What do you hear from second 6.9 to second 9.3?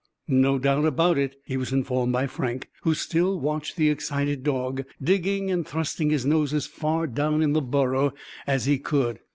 down in the burrow as he could.